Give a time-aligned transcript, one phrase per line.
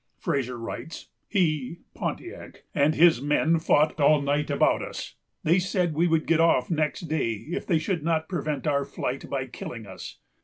[0.17, 5.13] Fraser writes, "He (Pontiac) and his men fought all night about us.
[5.43, 9.29] They said we would get off next day if they should not prevent our flight
[9.29, 10.17] by killing us.